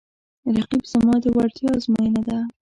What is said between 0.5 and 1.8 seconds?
رقیب زما د وړتیا